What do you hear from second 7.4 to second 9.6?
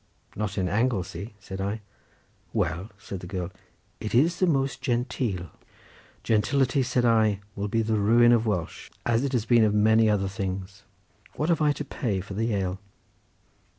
"will be the ruin of Welsh, as it has